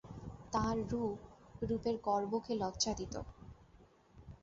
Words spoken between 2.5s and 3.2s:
লজ্জা দিত।